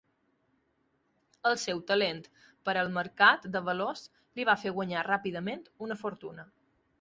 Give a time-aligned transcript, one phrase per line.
[1.49, 2.21] El seu talent
[2.69, 4.03] per al mercat de valors
[4.41, 6.49] li va fer guanyar ràpidament una fortuna.